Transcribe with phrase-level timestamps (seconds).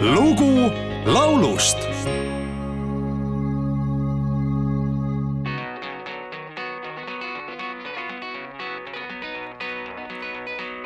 [0.00, 0.70] lugu
[1.06, 1.76] laulust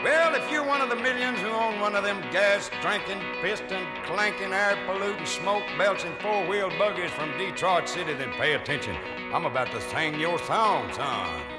[0.02, 3.86] Well, if you're one of the millions who own one of them gas drinking, piston
[4.04, 8.96] clanking, air polluting, smoke belching four wheel buggies from Detroit City, then pay attention.
[9.32, 11.51] I'm about to sing your song, son.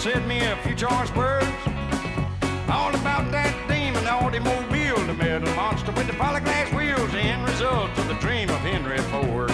[0.00, 1.46] Said me a few choice words.
[2.72, 7.90] All about that demon automobile, the metal monster with the polyglass wheels, the end result
[7.98, 9.50] of the dream of Henry Ford.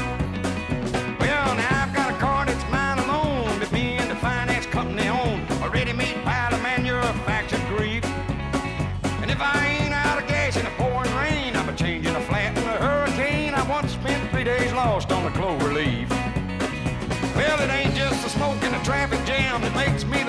[1.19, 5.09] Well, now I've got a car that's mine alone, that me and the finance company
[5.09, 8.05] own, a ready-made pile of manufactured grief.
[9.23, 12.21] And if I ain't out of gas in a pouring rain, I'm a changing a
[12.21, 13.53] flat in a hurricane.
[13.53, 16.09] I once spent three days lost on a clover leaf.
[17.35, 20.26] Well, it ain't just the smoke and the traffic jam that makes me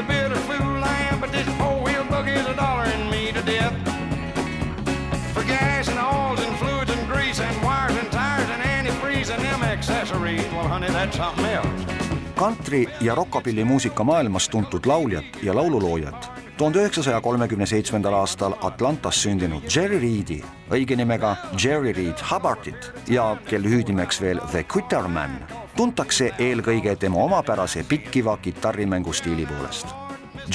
[12.36, 19.66] kantri- ja rokkabillimuusika maailmas tuntud lauljat ja laululoojat, tuhande üheksasaja kolmekümne seitsmendal aastal Atlantas sündinud
[19.76, 25.40] Jerry Reedi, õige nimega Jerry Reed Hubbardit ja kelle hüüdnimeks veel The Quitterman,
[25.76, 29.88] tuntakse eelkõige tema omapärase pikkiva kitarrimängustiili poolest.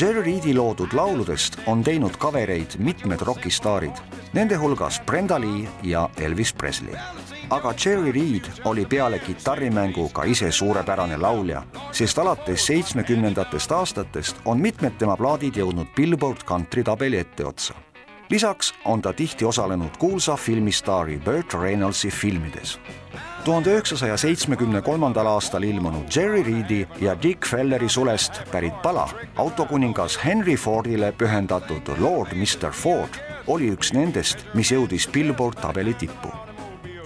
[0.00, 3.98] Jerry Reedi loodud lauludest on teinud kavereid mitmed rokistaarid,
[4.32, 6.94] nende hulgas Brenda Lee ja Elvis Presley
[7.52, 14.60] aga Jerry Reed oli peale kitarrimängu ka ise suurepärane laulja, sest alates seitsmekümnendatest aastatest on
[14.60, 17.74] mitmed tema plaadid jõudnud Billboard Country tabeli etteotsa.
[18.30, 22.80] lisaks on ta tihti osalenud kuulsa filmistaari Burt Reynoldsi filmides.
[23.44, 30.24] tuhande üheksasaja seitsmekümne kolmandal aastal ilmunud Jerry Reedi ja Dick Felleri sulest pärit pala autokuningas
[30.24, 36.51] Henry Fordile pühendatud Lord Mr Ford oli üks nendest, mis jõudis Billboard tabeli tippu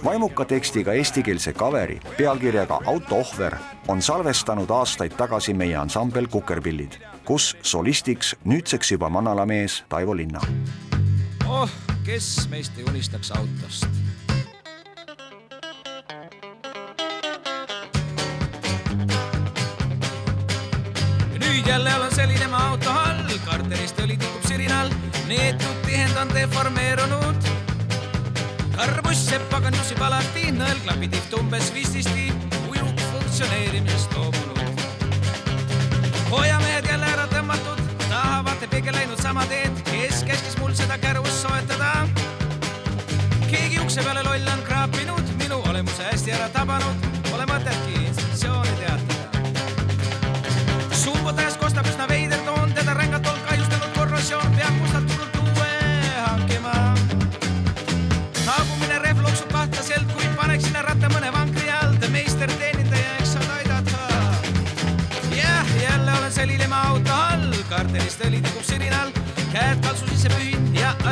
[0.03, 3.55] vaimuka tekstiga eestikeelse kaveri pealkirjaga Auto ohver
[3.87, 6.91] on salvestanud aastaid tagasi meie ansambel Kukerpillid,
[7.25, 10.41] kus solistiks nüüdseks juba manalamees Taivo Linna.
[11.47, 11.69] oh,
[12.05, 13.87] kes meist ei unistaks autost.
[21.39, 24.89] nüüd jälle olen selline maa auto all, karterist õli tikub sirinal,
[25.27, 27.56] neetud tihendanud deformeerunud.
[28.77, 32.27] Karbuss sepp aga niusib alati, nõelklapid tiht umbes vististi,
[32.69, 34.81] ujuv funktsioneerimisest loobunud.
[36.29, 42.07] hoiamehed jälle ära tõmmatud, tahavad pigem läinud sama teed, kes käskis mul seda kärust soetada.
[43.49, 48.06] keegi ukse peale loll on kraapinud, minu olemuse hästi ära tabanud, pole mõtetki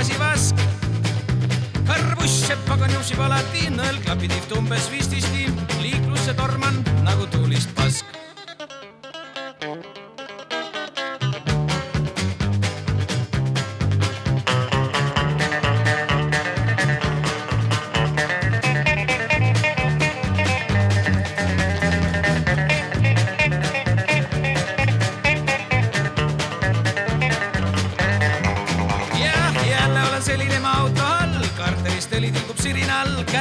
[0.05, 0.55] asi vask.
[1.87, 5.47] karbuss sepp aga niusib alati, nõelklapid tiht umbes vististi,
[5.81, 6.77] liiklusse torman
[7.07, 8.24] nagu tuulist pask.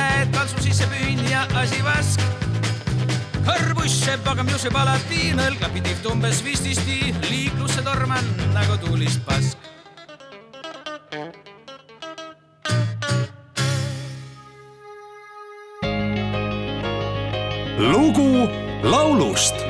[0.04, 2.20] Käed kaltsu sisse pühin ja asi vask.
[3.44, 8.24] kõrbuss sepp aga miuseb alati, nõelklapid tiht umbes vististi, liiklusse torman
[8.56, 9.58] nagu tuulist pask.
[17.84, 18.48] lugu
[18.82, 19.60] laulust